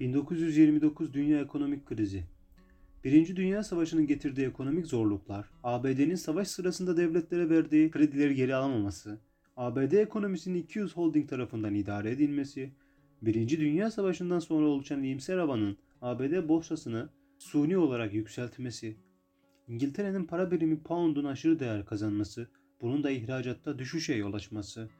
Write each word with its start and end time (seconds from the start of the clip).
1929 0.00 1.14
Dünya 1.14 1.40
Ekonomik 1.40 1.86
Krizi. 1.86 2.24
Birinci 3.04 3.36
Dünya 3.36 3.62
Savaşı'nın 3.62 4.06
getirdiği 4.06 4.46
ekonomik 4.46 4.86
zorluklar, 4.86 5.50
ABD'nin 5.62 6.14
savaş 6.14 6.48
sırasında 6.48 6.96
devletlere 6.96 7.50
verdiği 7.50 7.90
kredileri 7.90 8.34
geri 8.34 8.54
alamaması, 8.54 9.20
ABD 9.56 9.92
ekonomisinin 9.92 10.58
200 10.58 10.96
holding 10.96 11.30
tarafından 11.30 11.74
idare 11.74 12.10
edilmesi, 12.10 12.72
Birinci 13.22 13.60
Dünya 13.60 13.90
Savaşı'ndan 13.90 14.38
sonra 14.38 14.66
oluşan 14.66 15.02
iyimser 15.02 15.38
havanın 15.38 15.76
ABD 16.02 16.48
borsasını 16.48 17.08
suni 17.38 17.78
olarak 17.78 18.14
yükseltmesi, 18.14 18.96
İngiltere'nin 19.68 20.24
para 20.24 20.50
birimi 20.50 20.82
pound'un 20.82 21.24
aşırı 21.24 21.60
değer 21.60 21.86
kazanması, 21.86 22.48
bunun 22.80 23.04
da 23.04 23.10
ihracatta 23.10 23.78
düşüşe 23.78 24.14
yol 24.14 24.32
açması, 24.32 24.90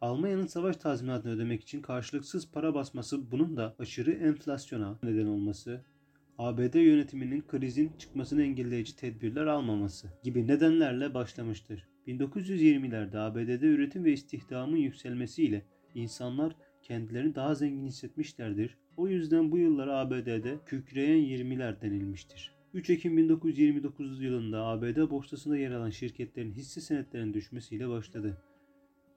Almanya'nın 0.00 0.46
savaş 0.46 0.76
tazminatını 0.76 1.32
ödemek 1.32 1.62
için 1.62 1.82
karşılıksız 1.82 2.50
para 2.52 2.74
basması 2.74 3.30
bunun 3.30 3.56
da 3.56 3.74
aşırı 3.78 4.12
enflasyona 4.12 4.98
neden 5.02 5.26
olması, 5.26 5.84
ABD 6.38 6.74
yönetiminin 6.74 7.44
krizin 7.48 7.92
çıkmasını 7.98 8.42
engelleyici 8.42 8.96
tedbirler 8.96 9.46
almaması 9.46 10.08
gibi 10.22 10.46
nedenlerle 10.46 11.14
başlamıştır. 11.14 11.88
1920'lerde 12.06 13.18
ABD'de 13.18 13.66
üretim 13.66 14.04
ve 14.04 14.12
istihdamın 14.12 14.76
yükselmesiyle 14.76 15.64
insanlar 15.94 16.56
kendilerini 16.82 17.34
daha 17.34 17.54
zengin 17.54 17.86
hissetmişlerdir. 17.86 18.76
O 18.96 19.08
yüzden 19.08 19.52
bu 19.52 19.58
yıllara 19.58 19.98
ABD'de 19.98 20.58
kükreyen 20.66 21.18
20'ler 21.18 21.80
denilmiştir. 21.80 22.54
3 22.74 22.90
Ekim 22.90 23.16
1929 23.16 24.22
yılında 24.22 24.64
ABD 24.64 25.10
borsasında 25.10 25.56
yer 25.56 25.70
alan 25.70 25.90
şirketlerin 25.90 26.52
hisse 26.52 26.80
senetlerinin 26.80 27.34
düşmesiyle 27.34 27.88
başladı. 27.88 28.38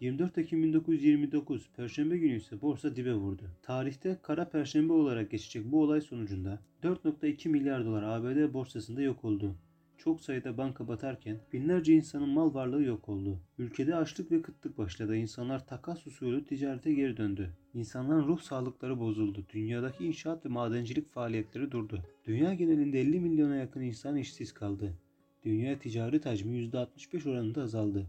24 0.01 0.37
Ekim 0.37 0.63
1929 0.63 1.69
Perşembe 1.77 2.17
günü 2.17 2.35
ise 2.35 2.61
borsa 2.61 2.95
dibe 2.95 3.13
vurdu. 3.13 3.43
Tarihte 3.61 4.17
kara 4.21 4.49
perşembe 4.49 4.93
olarak 4.93 5.31
geçecek 5.31 5.71
bu 5.71 5.81
olay 5.81 6.01
sonucunda 6.01 6.59
4.2 6.83 7.49
milyar 7.49 7.85
dolar 7.85 8.03
ABD 8.03 8.53
borsasında 8.53 9.01
yok 9.01 9.25
oldu. 9.25 9.55
Çok 9.97 10.21
sayıda 10.21 10.57
banka 10.57 10.87
batarken 10.87 11.39
binlerce 11.53 11.93
insanın 11.93 12.29
mal 12.29 12.53
varlığı 12.53 12.83
yok 12.83 13.09
oldu. 13.09 13.39
Ülkede 13.57 13.95
açlık 13.95 14.31
ve 14.31 14.41
kıtlık 14.41 14.77
başladı. 14.77 15.15
İnsanlar 15.15 15.67
takas 15.67 16.07
usulü 16.07 16.45
ticarete 16.45 16.93
geri 16.93 17.17
döndü. 17.17 17.49
İnsanların 17.73 18.27
ruh 18.27 18.39
sağlıkları 18.39 18.99
bozuldu. 18.99 19.45
Dünyadaki 19.53 20.05
inşaat 20.05 20.45
ve 20.45 20.49
madencilik 20.49 21.11
faaliyetleri 21.13 21.71
durdu. 21.71 22.03
Dünya 22.25 22.53
genelinde 22.53 23.01
50 23.01 23.19
milyona 23.19 23.55
yakın 23.55 23.81
insan 23.81 24.15
işsiz 24.15 24.53
kaldı. 24.53 24.93
Dünya 25.43 25.79
ticaret 25.79 26.25
hacmi 26.25 26.57
%65 26.57 27.29
oranında 27.29 27.61
azaldı. 27.61 28.07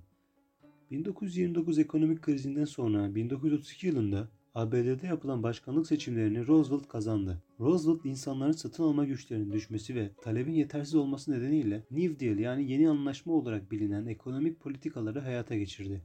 1929 0.93 1.79
ekonomik 1.79 2.23
krizinden 2.23 2.65
sonra 2.65 3.15
1932 3.15 3.87
yılında 3.87 4.29
ABD'de 4.55 5.07
yapılan 5.07 5.43
başkanlık 5.43 5.87
seçimlerini 5.87 6.47
Roosevelt 6.47 6.89
kazandı. 6.89 7.43
Roosevelt 7.61 8.07
insanların 8.07 8.53
satın 8.53 8.83
alma 8.83 9.05
güçlerinin 9.05 9.53
düşmesi 9.53 9.95
ve 9.95 10.11
talebin 10.23 10.53
yetersiz 10.53 10.95
olması 10.95 11.33
nedeniyle 11.33 11.85
New 11.91 12.20
Deal 12.20 12.39
yani 12.39 12.70
yeni 12.70 12.89
anlaşma 12.89 13.33
olarak 13.33 13.70
bilinen 13.70 14.07
ekonomik 14.07 14.61
politikaları 14.61 15.20
hayata 15.20 15.57
geçirdi. 15.57 16.03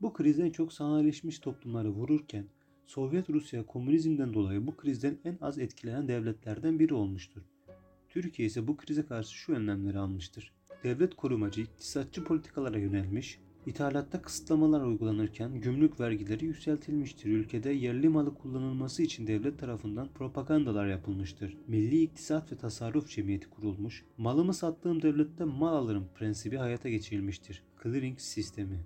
Bu 0.00 0.12
krizden 0.12 0.50
çok 0.50 0.72
sanayileşmiş 0.72 1.38
toplumları 1.38 1.90
vururken 1.90 2.44
Sovyet 2.86 3.30
Rusya 3.30 3.66
komünizmden 3.66 4.34
dolayı 4.34 4.66
bu 4.66 4.76
krizden 4.76 5.18
en 5.24 5.38
az 5.40 5.58
etkilenen 5.58 6.08
devletlerden 6.08 6.78
biri 6.78 6.94
olmuştur. 6.94 7.42
Türkiye 8.08 8.48
ise 8.48 8.68
bu 8.68 8.76
krize 8.76 9.06
karşı 9.06 9.34
şu 9.34 9.52
önlemleri 9.52 9.98
almıştır. 9.98 10.52
Devlet 10.84 11.14
korumacı, 11.14 11.60
iktisatçı 11.60 12.24
politikalara 12.24 12.78
yönelmiş, 12.78 13.38
İthalatta 13.66 14.22
kısıtlamalar 14.22 14.80
uygulanırken 14.80 15.60
gümrük 15.60 16.00
vergileri 16.00 16.44
yükseltilmiştir. 16.44 17.30
Ülkede 17.30 17.70
yerli 17.70 18.08
malı 18.08 18.34
kullanılması 18.34 19.02
için 19.02 19.26
devlet 19.26 19.58
tarafından 19.58 20.08
propagandalar 20.14 20.86
yapılmıştır. 20.86 21.56
Milli 21.68 22.02
İktisat 22.02 22.52
ve 22.52 22.56
Tasarruf 22.56 23.08
Cemiyeti 23.10 23.50
kurulmuş, 23.50 24.04
malımı 24.18 24.54
sattığım 24.54 25.02
devlette 25.02 25.44
mal 25.44 25.74
alırım 25.74 26.08
prensibi 26.14 26.56
hayata 26.56 26.88
geçirilmiştir. 26.88 27.62
Clearing 27.82 28.20
sistemi 28.20 28.80